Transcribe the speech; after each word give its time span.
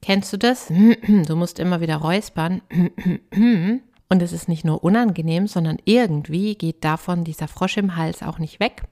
Kennst 0.00 0.32
du 0.32 0.36
das? 0.36 0.68
Du 1.26 1.36
musst 1.36 1.58
immer 1.58 1.80
wieder 1.80 1.96
räuspern. 1.96 2.62
Und 4.08 4.22
es 4.22 4.32
ist 4.32 4.48
nicht 4.48 4.64
nur 4.64 4.84
unangenehm, 4.84 5.46
sondern 5.46 5.78
irgendwie 5.84 6.54
geht 6.54 6.84
davon 6.84 7.24
dieser 7.24 7.48
Frosch 7.48 7.78
im 7.78 7.96
Hals 7.96 8.22
auch 8.22 8.38
nicht 8.38 8.60
weg. 8.60 8.82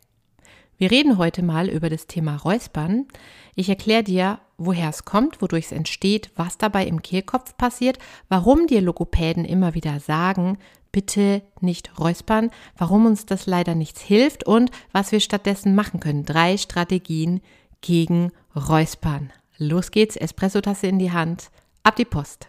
Wir 0.80 0.90
reden 0.90 1.18
heute 1.18 1.42
mal 1.42 1.68
über 1.68 1.90
das 1.90 2.06
Thema 2.06 2.36
Räuspern. 2.36 3.06
Ich 3.54 3.68
erkläre 3.68 4.02
dir, 4.02 4.38
woher 4.56 4.88
es 4.88 5.04
kommt, 5.04 5.42
wodurch 5.42 5.66
es 5.66 5.72
entsteht, 5.72 6.30
was 6.36 6.56
dabei 6.56 6.86
im 6.86 7.02
Kehlkopf 7.02 7.54
passiert, 7.58 7.98
warum 8.30 8.66
dir 8.66 8.80
Logopäden 8.80 9.44
immer 9.44 9.74
wieder 9.74 10.00
sagen, 10.00 10.56
bitte 10.90 11.42
nicht 11.60 11.98
räuspern, 11.98 12.50
warum 12.78 13.04
uns 13.04 13.26
das 13.26 13.44
leider 13.44 13.74
nichts 13.74 14.00
hilft 14.00 14.46
und 14.46 14.70
was 14.90 15.12
wir 15.12 15.20
stattdessen 15.20 15.74
machen 15.74 16.00
können. 16.00 16.24
Drei 16.24 16.56
Strategien 16.56 17.42
gegen 17.82 18.32
Räuspern. 18.56 19.34
Los 19.58 19.90
geht's, 19.90 20.16
Espressotasse 20.16 20.86
in 20.86 20.98
die 20.98 21.12
Hand, 21.12 21.50
ab 21.82 21.96
die 21.96 22.06
Post. 22.06 22.48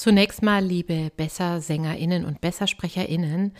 Zunächst 0.00 0.42
mal, 0.42 0.64
liebe 0.64 1.12
Besser-SängerInnen 1.14 2.24
und 2.24 2.40
Bessersprecherinnen, 2.40 3.52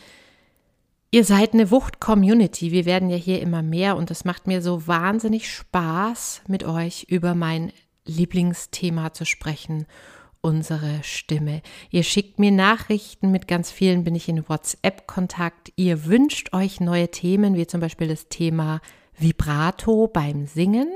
Ihr 1.11 1.25
seid 1.25 1.53
eine 1.53 1.71
Wucht-Community. 1.71 2.73
Wir 2.73 2.87
werden 2.87 3.11
ja 3.11 3.19
hier 3.19 3.43
immer 3.43 3.61
mehr 3.61 3.95
und 3.95 4.11
es 4.11 4.25
macht 4.25 4.47
mir 4.47 4.63
so 4.63 4.87
wahnsinnig 4.87 5.53
Spaß, 5.53 6.41
mit 6.49 6.65
euch 6.65 7.05
über 7.11 7.35
mein 7.35 7.73
Lieblingsthema 8.07 9.13
zu 9.13 9.27
sprechen, 9.27 9.85
unsere 10.41 11.01
Stimme. 11.03 11.61
Ihr 11.91 12.05
schickt 12.05 12.39
mir 12.39 12.53
Nachrichten, 12.53 13.31
mit 13.31 13.47
ganz 13.47 13.71
vielen 13.71 14.03
bin 14.03 14.15
ich 14.15 14.27
in 14.27 14.49
WhatsApp-Kontakt. 14.49 15.75
Ihr 15.77 16.07
wünscht 16.07 16.55
euch 16.55 16.81
neue 16.81 17.11
Themen, 17.11 17.55
wie 17.55 17.67
zum 17.67 17.83
Beispiel 17.83 18.09
das 18.09 18.31
Thema 18.31 18.81
Vibrato 19.15 20.07
beim 20.07 20.47
Singen. 20.47 20.89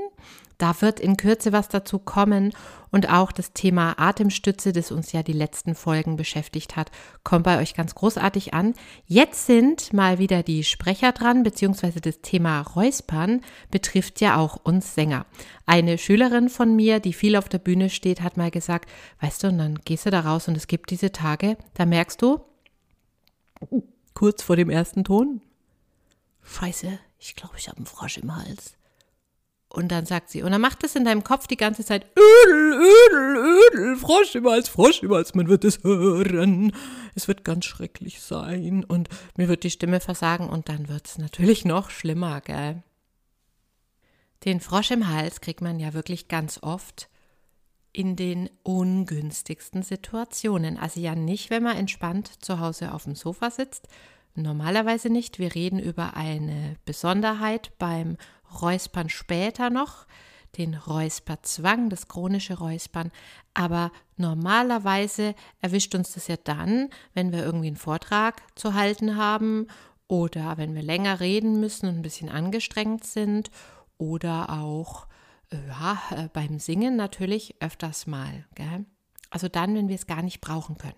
Da 0.57 0.81
wird 0.81 0.99
in 0.99 1.17
Kürze 1.17 1.51
was 1.51 1.67
dazu 1.69 1.99
kommen 1.99 2.53
und 2.91 3.09
auch 3.09 3.31
das 3.31 3.51
Thema 3.53 3.99
Atemstütze, 3.99 4.71
das 4.71 4.91
uns 4.91 5.11
ja 5.11 5.21
die 5.21 5.33
letzten 5.33 5.75
Folgen 5.75 6.15
beschäftigt 6.15 6.75
hat, 6.75 6.91
kommt 7.23 7.43
bei 7.43 7.59
euch 7.59 7.73
ganz 7.73 7.95
großartig 7.95 8.53
an. 8.53 8.73
Jetzt 9.05 9.47
sind 9.47 9.91
mal 9.91 10.17
wieder 10.17 10.43
die 10.43 10.63
Sprecher 10.63 11.11
dran, 11.11 11.43
beziehungsweise 11.43 11.99
das 11.99 12.21
Thema 12.21 12.61
Räuspern 12.61 13.41
betrifft 13.69 14.21
ja 14.21 14.37
auch 14.37 14.57
uns 14.63 14.95
Sänger. 14.95 15.25
Eine 15.65 15.97
Schülerin 15.97 16.49
von 16.49 16.75
mir, 16.75 16.99
die 16.99 17.13
viel 17.13 17.35
auf 17.35 17.49
der 17.49 17.59
Bühne 17.59 17.89
steht, 17.89 18.21
hat 18.21 18.37
mal 18.37 18.51
gesagt, 18.51 18.89
weißt 19.19 19.43
du, 19.43 19.47
und 19.47 19.57
dann 19.57 19.79
gehst 19.83 20.05
du 20.05 20.09
da 20.09 20.21
raus 20.21 20.47
und 20.47 20.55
es 20.55 20.67
gibt 20.67 20.89
diese 20.89 21.11
Tage, 21.11 21.57
da 21.73 21.85
merkst 21.85 22.21
du, 22.21 22.39
kurz 24.13 24.41
vor 24.41 24.55
dem 24.55 24.69
ersten 24.69 25.03
Ton, 25.03 25.41
Scheiße, 26.45 26.99
ich 27.19 27.35
glaube, 27.35 27.55
ich 27.57 27.67
habe 27.67 27.77
einen 27.77 27.85
Frosch 27.85 28.17
im 28.17 28.35
Hals. 28.35 28.77
Und 29.75 29.89
dann 29.89 30.05
sagt 30.05 30.29
sie, 30.29 30.41
und 30.41 30.53
dann 30.53 30.61
macht 30.61 30.85
es 30.85 30.95
in 30.95 31.03
deinem 31.03 31.25
Kopf 31.25 31.47
die 31.47 31.57
ganze 31.57 31.83
Zeit, 31.83 32.05
Ödel, 32.17 32.79
Ödel, 32.79 33.59
Ödel, 33.73 33.97
Frosch 33.97 34.33
im 34.33 34.47
Hals, 34.47 34.69
Frosch 34.69 35.03
im 35.03 35.11
Hals, 35.11 35.35
man 35.35 35.49
wird 35.49 35.65
es 35.65 35.83
hören. 35.83 36.71
Es 37.13 37.27
wird 37.27 37.43
ganz 37.43 37.65
schrecklich 37.65 38.21
sein 38.21 38.85
und 38.85 39.09
mir 39.35 39.49
wird 39.49 39.65
die 39.65 39.69
Stimme 39.69 39.99
versagen 39.99 40.47
und 40.47 40.69
dann 40.69 40.87
wird 40.87 41.07
es 41.07 41.17
natürlich 41.17 41.65
noch 41.65 41.89
schlimmer, 41.89 42.39
gell? 42.39 42.83
Den 44.45 44.61
Frosch 44.61 44.91
im 44.91 45.09
Hals 45.09 45.41
kriegt 45.41 45.59
man 45.59 45.77
ja 45.77 45.93
wirklich 45.93 46.29
ganz 46.29 46.59
oft 46.61 47.09
in 47.91 48.15
den 48.15 48.49
ungünstigsten 48.63 49.83
Situationen. 49.83 50.77
Also 50.77 51.01
ja 51.01 51.15
nicht, 51.15 51.49
wenn 51.49 51.63
man 51.63 51.75
entspannt 51.75 52.31
zu 52.41 52.61
Hause 52.61 52.93
auf 52.93 53.03
dem 53.03 53.15
Sofa 53.15 53.51
sitzt. 53.51 53.89
Normalerweise 54.35 55.09
nicht. 55.09 55.37
Wir 55.37 55.53
reden 55.53 55.79
über 55.79 56.15
eine 56.15 56.77
Besonderheit 56.85 57.71
beim 57.77 58.15
Räuspern 58.61 59.09
später 59.09 59.69
noch, 59.69 60.05
den 60.57 60.73
Räusperzwang, 60.73 61.89
das 61.89 62.07
chronische 62.07 62.57
Räuspern. 62.57 63.11
Aber 63.53 63.91
normalerweise 64.17 65.35
erwischt 65.61 65.95
uns 65.95 66.13
das 66.13 66.27
ja 66.27 66.37
dann, 66.37 66.89
wenn 67.13 67.31
wir 67.31 67.43
irgendwie 67.43 67.67
einen 67.67 67.75
Vortrag 67.75 68.41
zu 68.57 68.73
halten 68.73 69.17
haben 69.17 69.67
oder 70.07 70.57
wenn 70.57 70.75
wir 70.75 70.83
länger 70.83 71.19
reden 71.19 71.59
müssen 71.59 71.87
und 71.87 71.95
ein 71.95 72.01
bisschen 72.03 72.29
angestrengt 72.29 73.05
sind 73.05 73.51
oder 73.97 74.49
auch 74.49 75.07
ja, 75.51 76.01
äh, 76.11 76.29
beim 76.31 76.59
Singen 76.59 76.95
natürlich 76.95 77.55
öfters 77.61 78.07
mal. 78.07 78.45
Gell? 78.55 78.85
Also 79.29 79.47
dann, 79.47 79.75
wenn 79.75 79.87
wir 79.87 79.95
es 79.95 80.07
gar 80.07 80.21
nicht 80.21 80.41
brauchen 80.41 80.77
können. 80.77 80.95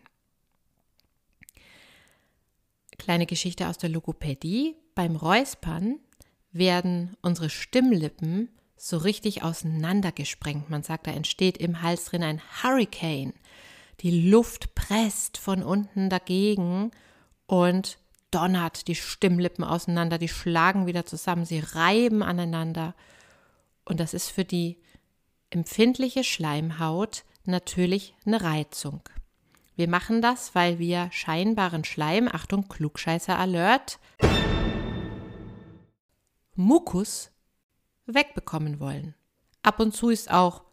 Kleine 2.97 3.25
Geschichte 3.25 3.67
aus 3.67 3.77
der 3.77 3.89
Logopädie. 3.89 4.75
Beim 4.95 5.15
Räuspern 5.15 5.99
werden 6.57 7.15
unsere 7.21 7.49
Stimmlippen 7.49 8.49
so 8.75 8.97
richtig 8.97 9.43
auseinandergesprengt. 9.43 10.69
Man 10.69 10.83
sagt, 10.83 11.07
da 11.07 11.11
entsteht 11.11 11.57
im 11.57 11.81
Hals 11.81 12.05
drin 12.05 12.23
ein 12.23 12.41
Hurricane. 12.61 13.33
Die 14.01 14.29
Luft 14.29 14.75
presst 14.75 15.37
von 15.37 15.63
unten 15.63 16.09
dagegen 16.09 16.91
und 17.47 17.97
donnert 18.29 18.87
die 18.87 18.95
Stimmlippen 18.95 19.63
auseinander, 19.63 20.17
die 20.17 20.27
schlagen 20.27 20.85
wieder 20.85 21.05
zusammen, 21.05 21.45
sie 21.45 21.59
reiben 21.59 22.21
aneinander. 22.21 22.93
Und 23.85 23.99
das 23.99 24.13
ist 24.13 24.29
für 24.29 24.45
die 24.45 24.77
empfindliche 25.49 26.23
Schleimhaut 26.23 27.23
natürlich 27.45 28.13
eine 28.25 28.41
Reizung. 28.41 29.01
Wir 29.75 29.87
machen 29.87 30.21
das, 30.21 30.53
weil 30.55 30.79
wir 30.79 31.09
scheinbaren 31.11 31.83
Schleim, 31.83 32.27
Achtung, 32.27 32.67
Klugscheißer 32.67 33.37
Alert, 33.37 33.99
Mukus 36.59 37.29
wegbekommen 38.07 38.79
wollen. 38.79 39.13
Ab 39.61 39.79
und 39.79 39.93
zu 39.95 40.09
ist 40.09 40.31
auch 40.31 40.63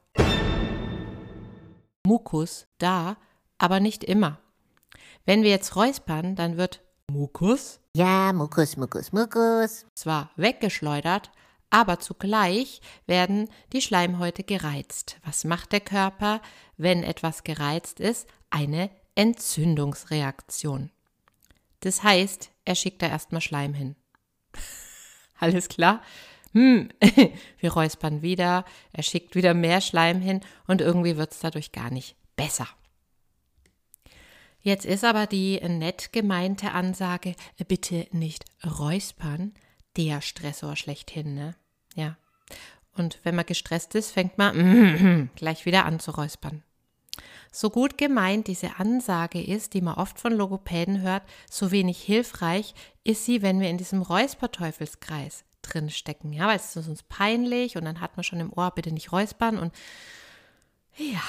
Mukus 2.07 2.67
da, 2.79 3.19
aber 3.59 3.81
nicht 3.81 4.03
immer. 4.03 4.39
Wenn 5.27 5.43
wir 5.43 5.51
jetzt 5.51 5.77
räuspern, 5.77 6.37
dann 6.37 6.57
wird 6.57 6.83
Mukus 7.11 7.81
ja, 7.95 8.33
Mukus, 8.33 8.79
Mukus, 8.79 9.13
Mukus. 9.13 9.85
zwar 9.95 10.31
weggeschleudert, 10.37 11.31
aber 11.69 12.01
zugleich 12.01 12.81
werden 13.07 13.51
die 13.75 13.83
Schleimhäute 13.83 14.43
gereizt. 14.43 15.19
Was 15.23 15.45
macht 15.45 15.73
der 15.73 15.81
Körper, 15.81 16.41
wenn 16.79 17.03
etwas 17.03 17.45
gereizt 17.45 18.01
ist? 18.01 18.27
Eine 18.49 18.91
Entzündungsreaktion. 19.17 20.91
Das 21.81 22.03
heißt, 22.03 22.51
er 22.65 22.75
schickt 22.75 23.03
da 23.03 23.09
erstmal 23.09 23.43
Schleim 23.43 23.75
hin. 23.75 23.97
Alles 25.39 25.69
klar? 25.69 26.03
Hm, 26.53 26.89
wir 27.59 27.73
räuspern 27.73 28.23
wieder, 28.23 28.65
er 28.93 29.03
schickt 29.03 29.35
wieder 29.35 29.55
mehr 29.55 29.81
Schleim 29.81 30.21
hin 30.21 30.41
und 30.67 30.81
irgendwie 30.81 31.17
wird 31.17 31.33
es 31.33 31.41
dadurch 31.41 31.73
gar 31.73 31.91
nicht 31.91 32.17
besser. 32.37 32.69
Jetzt 34.61 34.87
ist 34.87 35.05
aber 35.05 35.27
die 35.27 35.61
nett 35.61 36.13
gemeinte 36.13 36.71
Ansage, 36.71 37.35
bitte 37.69 38.07
nicht 38.13 38.45
räuspern, 38.65 39.53
der 39.97 40.23
Stressor 40.23 40.75
schlechthin, 40.77 41.35
ne? 41.35 41.55
Ja. 41.95 42.17
Und 42.97 43.19
wenn 43.25 43.35
man 43.35 43.45
gestresst 43.45 43.95
ist, 43.95 44.13
fängt 44.13 44.39
man 44.39 45.31
gleich 45.37 45.67
wieder 45.67 45.85
an 45.85 46.01
zu 46.01 46.13
räuspern. 46.13 46.63
So 47.53 47.71
gut 47.71 47.99
gemeint 47.99 48.47
diese 48.47 48.79
Ansage 48.79 49.43
ist, 49.43 49.75
die 49.75 49.81
man 49.81 49.95
oft 49.95 50.19
von 50.19 50.33
Logopäden 50.33 51.03
hört, 51.03 51.23
so 51.51 51.71
wenig 51.71 52.03
hilfreich 52.03 52.75
ist 53.05 53.25
sie, 53.25 53.43
wenn 53.43 53.61
wir 53.61 53.69
in 53.69 53.79
diesem 53.79 54.03
Räusperteufelskreis 54.03 55.45
drin 55.63 55.91
stecken. 55.91 56.33
Ja, 56.33 56.47
weil 56.49 56.57
es 56.57 56.77
ist 56.77 56.89
uns 56.89 57.03
peinlich 57.03 57.77
und 57.77 57.85
dann 57.85 58.01
hat 58.01 58.17
man 58.17 58.25
schon 58.25 58.41
im 58.41 58.53
Ohr, 58.53 58.71
bitte 58.71 58.93
nicht 58.93 59.13
räuspern 59.13 59.59
und 59.59 59.73
ja, 60.97 61.23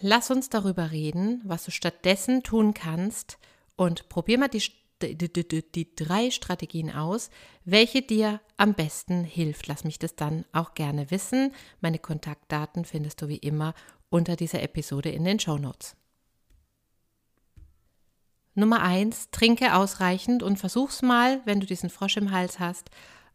lass 0.00 0.30
uns 0.30 0.50
darüber 0.50 0.90
reden, 0.90 1.40
was 1.44 1.64
du 1.64 1.70
stattdessen 1.70 2.42
tun 2.42 2.74
kannst 2.74 3.38
und 3.76 4.08
probier 4.08 4.38
mal 4.38 4.48
die, 4.48 4.62
die, 5.00 5.32
die, 5.32 5.72
die, 5.72 5.94
drei 5.96 6.30
Strategien 6.30 6.90
aus, 6.90 7.30
welche 7.64 8.02
dir 8.02 8.40
am 8.56 8.74
besten 8.74 9.24
hilft. 9.24 9.66
Lass 9.66 9.84
mich 9.84 9.98
das 9.98 10.16
dann 10.16 10.44
auch 10.52 10.74
gerne 10.74 11.10
wissen. 11.10 11.52
Meine 11.80 11.98
Kontaktdaten 11.98 12.84
findest 12.84 13.22
du 13.22 13.28
wie 13.28 13.38
immer 13.38 13.74
unter 14.14 14.36
dieser 14.36 14.62
Episode 14.62 15.10
in 15.10 15.24
den 15.24 15.40
Show 15.40 15.58
Notes. 15.58 15.96
Nummer 18.54 18.80
eins, 18.80 19.28
trinke 19.32 19.74
ausreichend 19.74 20.44
und 20.44 20.56
versuch's 20.56 21.02
mal, 21.02 21.40
wenn 21.46 21.58
du 21.58 21.66
diesen 21.66 21.90
Frosch 21.90 22.16
im 22.16 22.30
Hals 22.30 22.60
hast, 22.60 22.90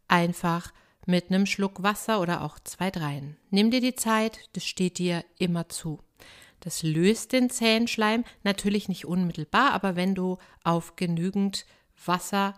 einfach 0.08 0.72
mit 1.06 1.30
einem 1.30 1.46
Schluck 1.46 1.84
Wasser 1.84 2.22
oder 2.22 2.46
auch 2.46 2.60
zwei, 2.60 2.92
dreien. 2.92 3.36
Nimm 3.50 3.72
dir 3.72 3.82
die 3.82 3.96
Zeit, 3.96 4.40
das 4.54 4.64
steht 4.64 5.00
dir 5.00 5.26
immer 5.38 5.68
zu. 5.68 6.00
Das 6.62 6.82
löst 6.82 7.34
den 7.34 7.50
Zähnschleim, 7.50 8.24
natürlich 8.44 8.88
nicht 8.88 9.06
unmittelbar, 9.06 9.74
aber 9.74 9.98
wenn 9.98 10.16
du 10.16 10.38
auf 10.64 10.96
genügend 10.96 11.66
Wasser, 12.06 12.54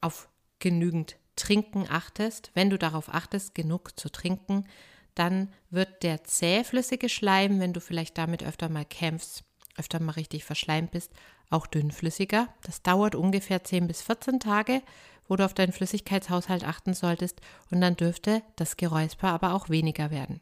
auf 0.00 0.28
genügend 0.58 1.16
Trinken 1.36 1.86
achtest, 1.88 2.50
wenn 2.54 2.70
du 2.70 2.76
darauf 2.76 3.08
achtest, 3.08 3.54
genug 3.54 3.96
zu 3.96 4.10
trinken, 4.10 4.64
dann 5.14 5.52
wird 5.70 6.02
der 6.02 6.24
zähflüssige 6.24 7.08
Schleim, 7.08 7.60
wenn 7.60 7.72
du 7.72 7.80
vielleicht 7.80 8.18
damit 8.18 8.42
öfter 8.42 8.68
mal 8.68 8.84
kämpfst, 8.84 9.44
öfter 9.76 10.00
mal 10.00 10.12
richtig 10.12 10.44
verschleimt 10.44 10.90
bist, 10.90 11.12
auch 11.50 11.66
dünnflüssiger. 11.66 12.48
Das 12.62 12.82
dauert 12.82 13.14
ungefähr 13.14 13.64
10 13.64 13.86
bis 13.86 14.02
14 14.02 14.40
Tage, 14.40 14.82
wo 15.28 15.36
du 15.36 15.44
auf 15.44 15.54
deinen 15.54 15.72
Flüssigkeitshaushalt 15.72 16.64
achten 16.64 16.94
solltest 16.94 17.40
und 17.70 17.80
dann 17.80 17.96
dürfte 17.96 18.42
das 18.56 18.76
Geräusper 18.76 19.28
aber 19.28 19.54
auch 19.54 19.68
weniger 19.68 20.10
werden. 20.10 20.40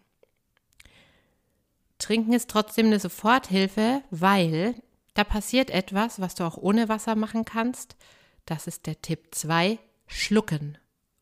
Trinken 1.98 2.32
ist 2.32 2.48
trotzdem 2.48 2.86
eine 2.86 3.00
Soforthilfe, 3.00 4.02
weil 4.10 4.74
da 5.14 5.24
passiert 5.24 5.70
etwas, 5.70 6.20
was 6.20 6.36
du 6.36 6.44
auch 6.44 6.56
ohne 6.56 6.88
Wasser 6.88 7.16
machen 7.16 7.44
kannst. 7.44 7.96
Das 8.46 8.66
ist 8.66 8.86
der 8.86 9.02
Tipp 9.02 9.34
2, 9.34 9.78
schlucken. 10.06 10.78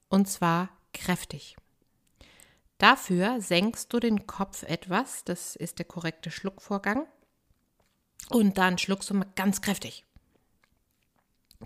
Und 0.08 0.28
zwar 0.28 0.68
kräftig. 0.92 1.56
Dafür 2.78 3.40
senkst 3.40 3.92
du 3.92 4.00
den 4.00 4.26
Kopf 4.26 4.62
etwas, 4.62 5.24
das 5.24 5.56
ist 5.56 5.78
der 5.78 5.86
korrekte 5.86 6.30
Schluckvorgang. 6.30 7.06
Und 8.28 8.58
dann 8.58 8.76
schluckst 8.76 9.10
du 9.10 9.14
mal 9.14 9.26
ganz 9.34 9.62
kräftig. 9.62 10.04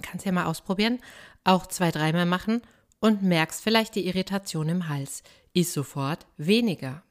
Kannst 0.02 0.24
ja 0.24 0.32
mal 0.32 0.46
ausprobieren, 0.46 1.00
auch 1.42 1.66
zwei, 1.66 1.90
dreimal 1.90 2.26
machen 2.26 2.62
und 3.00 3.22
merkst 3.22 3.62
vielleicht 3.62 3.94
die 3.94 4.06
Irritation 4.06 4.68
im 4.68 4.88
Hals. 4.88 5.22
Ist 5.52 5.72
sofort 5.72 6.26
weniger. 6.36 7.02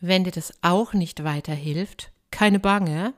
Wenn 0.00 0.24
dir 0.24 0.32
das 0.32 0.52
auch 0.62 0.92
nicht 0.92 1.22
weiterhilft, 1.22 2.10
keine 2.30 2.58
Bange, 2.58 3.14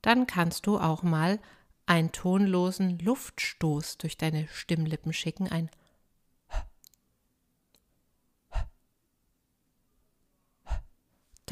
dann 0.00 0.26
kannst 0.26 0.66
du 0.66 0.78
auch 0.78 1.02
mal 1.02 1.38
einen 1.86 2.12
tonlosen 2.12 2.98
Luftstoß 2.98 3.98
durch 3.98 4.16
deine 4.16 4.48
Stimmlippen 4.48 5.12
schicken, 5.12 5.48
ein 5.48 5.70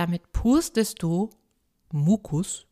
Damit 0.01 0.33
pustest 0.33 1.03
du 1.03 1.29
Mukus 1.93 2.67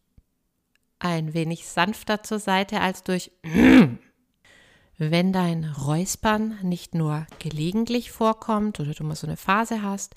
ein 0.98 1.34
wenig 1.34 1.68
sanfter 1.68 2.22
zur 2.22 2.38
Seite 2.38 2.80
als 2.80 3.02
durch 3.02 3.32
wenn 4.96 5.32
dein 5.34 5.64
Räuspern 5.64 6.58
nicht 6.62 6.94
nur 6.94 7.26
gelegentlich 7.38 8.12
vorkommt 8.12 8.80
oder 8.80 8.94
du 8.94 9.04
mal 9.04 9.14
so 9.14 9.26
eine 9.26 9.36
Phase 9.36 9.82
hast, 9.82 10.14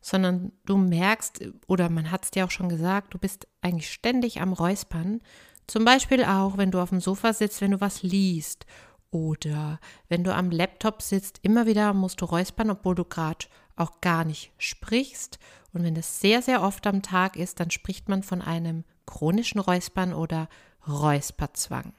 sondern 0.00 0.52
du 0.64 0.76
merkst, 0.76 1.50
oder 1.66 1.88
man 1.88 2.12
hat 2.12 2.26
es 2.26 2.30
dir 2.30 2.44
auch 2.44 2.52
schon 2.52 2.68
gesagt, 2.68 3.12
du 3.12 3.18
bist 3.18 3.48
eigentlich 3.60 3.90
ständig 3.90 4.40
am 4.40 4.52
Räuspern. 4.52 5.20
Zum 5.66 5.84
Beispiel 5.84 6.24
auch, 6.24 6.58
wenn 6.58 6.70
du 6.70 6.78
auf 6.78 6.90
dem 6.90 7.00
Sofa 7.00 7.32
sitzt, 7.32 7.60
wenn 7.60 7.72
du 7.72 7.80
was 7.80 8.04
liest 8.04 8.66
oder 9.10 9.80
wenn 10.08 10.22
du 10.22 10.32
am 10.32 10.52
Laptop 10.52 11.02
sitzt, 11.02 11.40
immer 11.42 11.66
wieder 11.66 11.92
musst 11.92 12.20
du 12.20 12.24
räuspern, 12.24 12.70
obwohl 12.70 12.94
du 12.94 13.04
gerade 13.04 13.46
auch 13.76 14.00
gar 14.00 14.24
nicht 14.24 14.52
sprichst. 14.58 15.38
Und 15.72 15.84
wenn 15.84 15.94
das 15.94 16.20
sehr, 16.20 16.42
sehr 16.42 16.62
oft 16.62 16.86
am 16.86 17.02
Tag 17.02 17.36
ist, 17.36 17.60
dann 17.60 17.70
spricht 17.70 18.08
man 18.08 18.22
von 18.22 18.42
einem 18.42 18.84
chronischen 19.06 19.60
Räuspern 19.60 20.12
oder 20.12 20.48
Räusperzwang. 20.86 21.94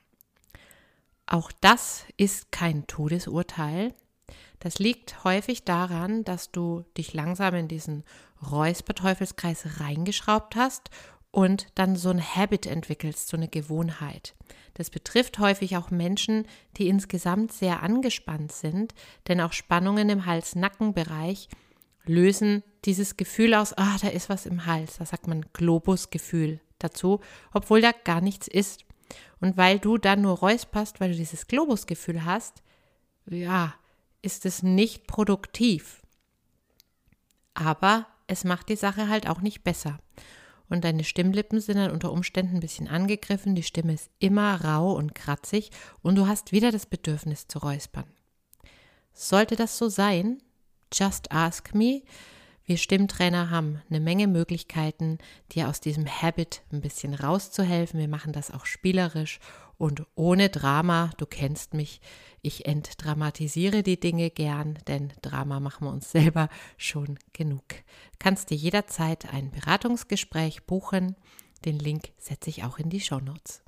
Auch 1.26 1.52
das 1.62 2.06
ist 2.18 2.52
kein 2.52 2.86
Todesurteil. 2.88 3.94
Das 4.60 4.80
liegt 4.80 5.24
häufig 5.24 5.64
daran, 5.64 6.24
dass 6.24 6.52
du 6.52 6.86
dich 6.98 7.14
langsam 7.14 7.56
in 7.56 7.68
diesen 7.68 8.04
Räusperteufelskreis 8.52 9.80
reingeschraubt 9.80 10.56
hast 10.56 10.90
und 11.32 11.68
dann 11.76 11.96
so 11.96 12.10
ein 12.10 12.22
Habit 12.22 12.66
entwickelst, 12.66 13.28
so 13.28 13.38
eine 13.38 13.48
Gewohnheit. 13.48 14.36
Das 14.76 14.90
betrifft 14.90 15.40
häufig 15.40 15.78
auch 15.78 15.92
Menschen, 15.92 16.46
die 16.78 16.88
insgesamt 16.88 17.52
sehr 17.52 17.84
angespannt 17.84 18.52
sind, 18.52 18.94
denn 19.28 19.42
auch 19.42 19.54
Spannungen 19.54 20.10
im 20.10 20.26
Hals-Nacken-Bereich 20.26 21.50
lösen 22.06 22.64
dieses 22.86 23.18
Gefühl 23.18 23.54
aus, 23.54 23.74
ah, 23.74 23.98
da 24.02 24.10
ist 24.10 24.30
was 24.30 24.46
im 24.46 24.66
Hals, 24.66 24.98
da 24.98 25.06
sagt 25.06 25.28
man 25.28 25.46
Globusgefühl 25.54 26.60
dazu, 26.80 27.22
obwohl 27.54 27.82
da 27.82 27.92
gar 27.92 28.22
nichts 28.22 28.48
ist. 28.48 28.86
Und 29.40 29.58
weil 29.58 29.80
du 29.80 29.98
dann 29.98 30.22
nur 30.22 30.38
räusperst, 30.38 31.00
weil 31.00 31.12
du 31.12 31.18
dieses 31.18 31.48
Globusgefühl 31.48 32.26
hast, 32.26 32.62
ja, 33.26 33.74
ist 34.22 34.46
es 34.46 34.64
nicht 34.64 35.08
produktiv. 35.08 36.02
Aber 37.54 38.08
es 38.28 38.44
macht 38.44 38.70
die 38.70 38.76
Sache 38.76 39.10
halt 39.10 39.30
auch 39.30 39.42
nicht 39.42 39.64
besser. 39.64 40.00
Und 40.70 40.84
deine 40.84 41.04
Stimmlippen 41.04 41.60
sind 41.60 41.78
dann 41.78 41.92
unter 41.92 42.12
Umständen 42.12 42.56
ein 42.56 42.62
bisschen 42.62 42.88
angegriffen, 42.88 43.54
die 43.54 43.64
Stimme 43.64 43.94
ist 43.94 44.10
immer 44.20 44.64
rau 44.64 44.94
und 44.94 45.14
kratzig 45.14 45.72
und 46.02 46.16
du 46.16 46.28
hast 46.28 46.52
wieder 46.52 46.72
das 46.72 46.86
Bedürfnis 46.86 47.48
zu 47.48 47.60
räuspern. 47.60 48.06
Sollte 49.14 49.56
das 49.56 49.78
so 49.78 49.90
sein, 49.90 50.42
just 50.94 51.32
ask 51.32 51.74
me. 51.74 52.04
Wir 52.66 52.78
Stimmtrainer 52.78 53.50
haben 53.50 53.82
eine 53.90 54.00
Menge 54.00 54.28
Möglichkeiten, 54.28 55.18
dir 55.52 55.68
aus 55.68 55.82
diesem 55.82 56.08
Habit 56.08 56.62
ein 56.72 56.80
bisschen 56.80 57.14
rauszuhelfen. 57.14 58.00
Wir 58.00 58.08
machen 58.08 58.32
das 58.32 58.52
auch 58.52 58.66
spielerisch 58.66 59.40
und 59.78 60.06
ohne 60.16 60.50
Drama. 60.50 61.10
Du 61.18 61.26
kennst 61.26 61.74
mich, 61.74 62.00
ich 62.42 62.66
entdramatisiere 62.66 63.84
die 63.84 64.00
Dinge 64.00 64.30
gern, 64.30 64.80
denn 64.88 65.12
Drama 65.22 65.60
machen 65.60 65.88
wir 65.88 65.92
uns 65.92 66.12
selber 66.12 66.48
schon 66.78 67.20
genug. 67.34 67.64
Kannst 68.18 68.50
dir 68.50 68.56
jederzeit 68.56 69.34
ein 69.34 69.52
Beratungsgespräch 69.52 70.64
buchen. 70.64 71.18
Den 71.66 71.80
Link 71.80 72.12
setze 72.18 72.50
ich 72.50 72.64
auch 72.64 72.80
in 72.80 72.90
die 72.90 73.02
Show 73.02 73.20
Notes. 73.20 73.62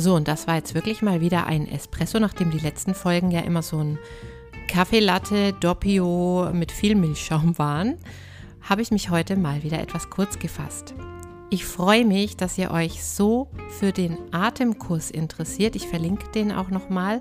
So, 0.00 0.14
und 0.14 0.28
das 0.28 0.46
war 0.46 0.54
jetzt 0.54 0.76
wirklich 0.76 1.02
mal 1.02 1.20
wieder 1.20 1.46
ein 1.46 1.66
Espresso, 1.66 2.20
nachdem 2.20 2.52
die 2.52 2.60
letzten 2.60 2.94
Folgen 2.94 3.32
ja 3.32 3.40
immer 3.40 3.62
so 3.62 3.78
ein 3.78 3.98
Kaffeelatte 4.68 5.54
Doppio 5.54 6.50
mit 6.52 6.70
viel 6.70 6.94
Milchschaum 6.94 7.58
waren, 7.58 7.96
habe 8.62 8.82
ich 8.82 8.92
mich 8.92 9.10
heute 9.10 9.34
mal 9.34 9.64
wieder 9.64 9.80
etwas 9.80 10.08
kurz 10.08 10.38
gefasst. 10.38 10.94
Ich 11.50 11.64
freue 11.64 12.04
mich, 12.04 12.36
dass 12.36 12.58
ihr 12.58 12.70
euch 12.70 13.02
so 13.02 13.48
für 13.80 13.90
den 13.90 14.16
Atemkurs 14.30 15.10
interessiert. 15.10 15.74
Ich 15.74 15.88
verlinke 15.88 16.30
den 16.30 16.52
auch 16.52 16.70
nochmal. 16.70 17.20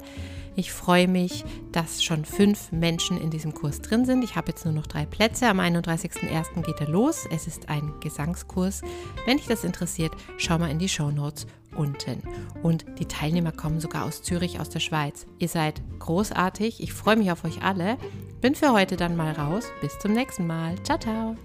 Ich 0.57 0.73
freue 0.73 1.07
mich, 1.07 1.45
dass 1.71 2.03
schon 2.03 2.25
fünf 2.25 2.71
Menschen 2.71 3.21
in 3.21 3.29
diesem 3.29 3.53
Kurs 3.53 3.79
drin 3.79 4.05
sind. 4.05 4.23
Ich 4.23 4.35
habe 4.35 4.49
jetzt 4.49 4.65
nur 4.65 4.73
noch 4.73 4.87
drei 4.87 5.05
Plätze. 5.05 5.47
Am 5.47 5.59
31.01. 5.59 6.63
geht 6.63 6.81
er 6.81 6.89
los. 6.89 7.27
Es 7.31 7.45
ist 7.45 7.69
ein 7.69 7.93
Gesangskurs. 7.99 8.81
Wenn 9.27 9.37
dich 9.37 9.45
das 9.45 9.63
interessiert, 9.63 10.13
schau 10.37 10.57
mal 10.57 10.71
in 10.71 10.79
die 10.79 10.89
Show 10.89 11.11
Notes 11.11 11.45
unten. 11.75 12.23
Und 12.63 12.85
die 12.97 13.05
Teilnehmer 13.05 13.51
kommen 13.51 13.79
sogar 13.79 14.03
aus 14.03 14.23
Zürich, 14.23 14.59
aus 14.59 14.69
der 14.69 14.79
Schweiz. 14.79 15.27
Ihr 15.37 15.47
seid 15.47 15.79
großartig. 15.99 16.81
Ich 16.81 16.91
freue 16.91 17.17
mich 17.17 17.31
auf 17.31 17.43
euch 17.43 17.61
alle. 17.61 17.97
Bin 18.41 18.55
für 18.55 18.73
heute 18.73 18.97
dann 18.97 19.15
mal 19.15 19.33
raus. 19.33 19.65
Bis 19.79 19.99
zum 19.99 20.13
nächsten 20.13 20.47
Mal. 20.47 20.73
Ciao, 20.83 20.97
ciao. 20.97 21.35